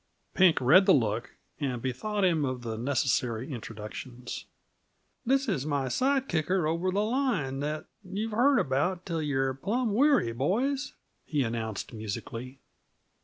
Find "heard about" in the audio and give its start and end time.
8.31-9.05